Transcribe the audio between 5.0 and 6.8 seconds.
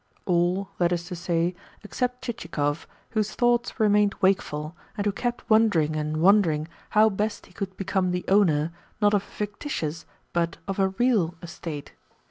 who kept wondering and wondering